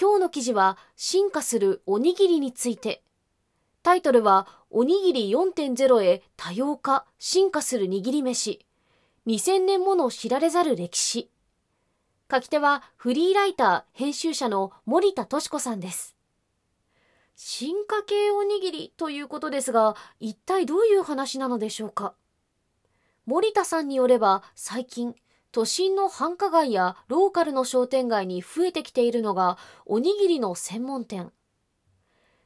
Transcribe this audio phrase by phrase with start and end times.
[0.00, 3.02] 今日の記事は進化するおにぎりについて
[3.82, 8.64] タイトルはおにぎり4.0へ多様化進化する握り飯
[9.26, 11.30] 2000年もの知られざる歴史。
[12.30, 16.14] 書き手はフリーライター、編集者の森田敏子さんです。
[17.34, 22.14] 進化系おにぎりということですが、一体どういう話なのでしょうか。
[23.24, 25.14] 森田さんによれば、最近、
[25.54, 31.30] 都心の繁華街やローカルの商店街に増えてきているのが、おにぎりの専門店。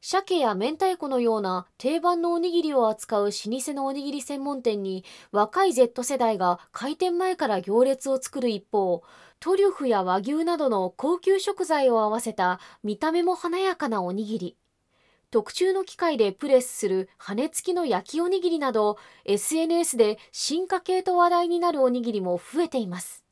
[0.00, 9.02] 鮭や明太子のような定番のおにぎりを扱う老舗のおにぎり専門店に若い Z 世代が開店前から行列を作る一方
[9.40, 14.56] トリュフや和牛などの高級食材を合わせた見た目も華やかなおにぎり
[15.32, 23.24] 特注の機械でプレスする羽根付きの焼きおにぎりなど SNS で進化系と話題になるおにぎりも増えています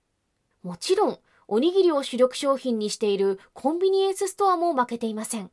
[0.62, 5.50] もちろんおにぎりを主力商品にしているコンビニエンスストアも負けていません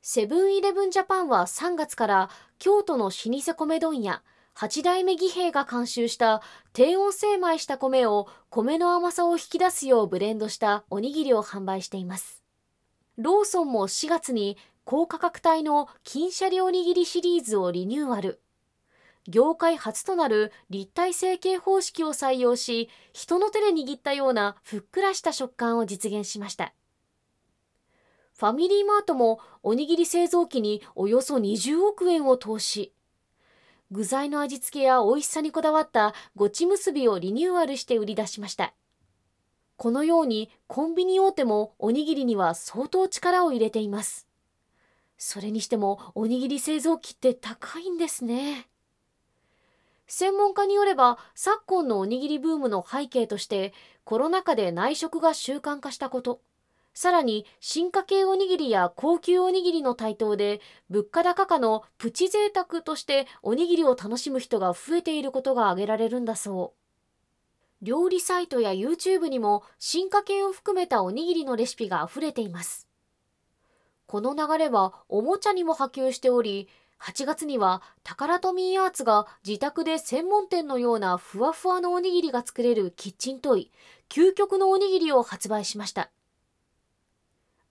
[0.00, 4.22] セブンイレブンジャパンは3月から京都の老舗米問屋
[4.54, 6.40] 八代目義兵が監修した
[6.72, 12.40] 低温精米した米を米の甘さを引き出すようブレンドしたおにぎりを販売しています。
[13.22, 18.40] ローソンも4月に高価格帯の金シャリおにぎりシリーズをリニューアル。
[19.28, 26.74] 業界初となる立体成形方式を採用し、人の手で握ったようなふっくらした食感を実現しました。
[28.36, 32.94] ファミリーマートもおにぎり製造機におよそ20億円を投資。
[33.90, 38.72] 具材の味付けや美味しさにこだわったごち結びをリニューアルして売り出しました。
[39.76, 44.29] このようにコンビニ大手もおにぎりには相当力を入れています。
[45.22, 48.66] それにしてもおにぎり製造機って高いんですね。
[50.06, 56.40] 専門家によれば昨今のおにぎりブームの背景としてコロナ禍で内食が習慣化したこと
[56.94, 66.74] さらに進化系おにぎりや高級おにぎりの台頭で物価高下のプチ贅沢としておにぎりを楽しむ人が増えていることが挙げられるんだそ
[67.80, 72.89] う料理サイトや YouTube にも進化系を含めたおにぎりのレシピが溢れています
[74.10, 76.68] この流れはおもちゃにも波及しており
[77.00, 83.70] 8月にはタカラトミーアーツが自宅で専門店のようなふわふわのおにぎりが作れるキッチントイ
[84.08, 86.10] 究極のおにぎりを発売しました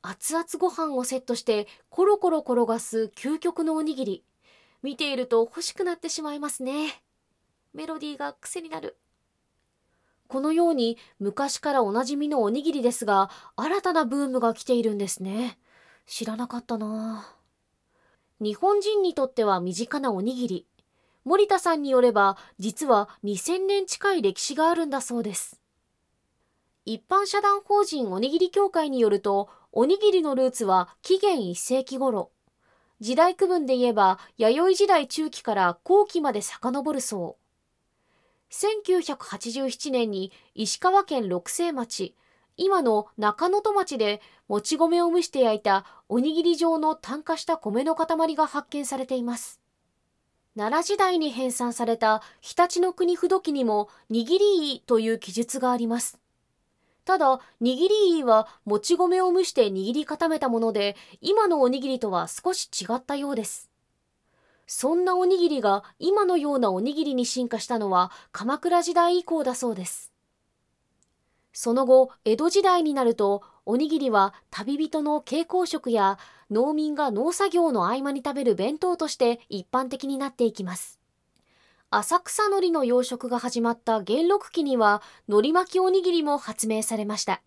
[0.01, 4.23] 熱々ご飯をセットしてコロコロ転がす究極のおにぎり。
[4.81, 7.03] 見ていると欲しくなってしまいますね。
[7.73, 8.95] メロディーが癖になる。
[10.29, 15.59] このように昔からおなじみのおにぎりですが、新たなブームが来ているんですね。
[16.11, 17.23] 知らなかったな
[18.39, 20.65] 日本人にとっては身近なおにぎり。
[21.23, 25.61] 森田さんによれば、実は2000年近い歴史があるんだそうです。
[26.83, 32.31] 一般社団法人おにぎり協会によると、おにぎりのルーツは紀元1世紀頃。
[32.99, 37.37] 時代区分で言えば、弥生時代中期から後期まで遡るそ
[38.49, 38.51] う。
[38.51, 42.15] 1987年に石川県六星町、
[42.59, 49.61] 今の中能登町でもち米を蒸して焼いたおにぎり状の炭化した米の塊が発見されています。
[50.57, 56.19] 奈良時代に編纂された日立の国不土記にも握りいという記述があります。
[57.05, 63.69] ただ、握りいはもち米を蒸して握り固めたもので、今のおにぎりとは少し違ったようです。
[64.67, 70.08] そんなおにぎりが今のようなおにぎりに進化したのは鎌倉時代以降だそうです。
[71.61, 76.17] その後、江戸時代になると、おにぎりは旅人の蛍光食や
[76.49, 81.01] 農民が農作業の合間に食べる弁当として一般的になっていきます。
[81.89, 87.41] 浅草海苔の養殖が始まった元禄期には海苔巻きおにぎりも発明されました。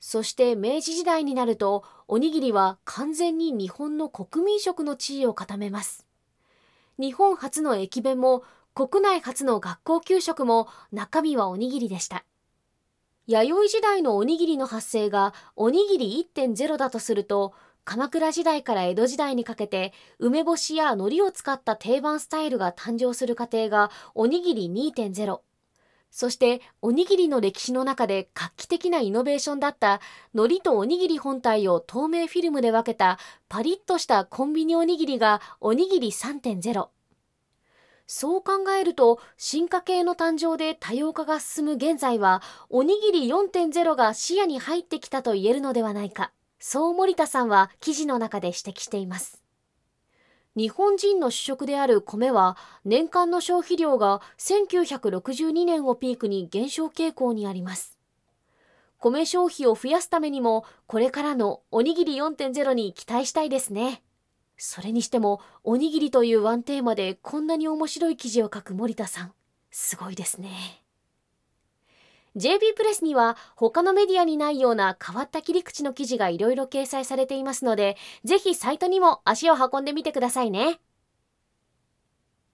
[0.00, 6.06] そして明治時代になるとおにぎりは完全に日本の国民食の地位を固めます。
[6.98, 8.44] 日本初の駅弁も
[8.74, 12.24] 国内初の学校給食も中身はおにぎりでした。
[13.28, 17.54] 弥生時代のおにぎりの発生がおにぎり1.0だとすると
[17.84, 25.40] 鎌倉時代から江戸時代にかけて梅干しや海苔を使った定番スタイルが誕生する過程がおにぎり2.0
[26.10, 30.00] そしておにぎりの歴史の中で画期的なイノベーションだった
[30.34, 36.88] 海苔とおにぎり本体を透明フィルムで分けたパリッとしたコンビニおにぎりがおにぎり3.0
[38.06, 49.42] そう考えると進化系の誕生で多様化が進む現在はおにぎり4.0が視野に入ってきたと言えるのではないかそう森田さんは記事の中で指摘しています
[50.54, 57.98] 日本人の主食である米は年間の消費量が1962年をピークに減少傾向にあります。
[58.98, 64.02] 米消費を増やすためにもこれからのおにぎり4.0に期待したいですね。
[64.56, 69.32] それにしてもおにぎりというワンテーマでこんなに面白い記事を書く森田さん、
[69.70, 70.82] すごいですね。
[72.34, 80.80] JB プレスには他のメディアにないような変わった切り口の記事がいろいろ掲載されていますので、ぜひサイトにも足を運んでみてくださいね。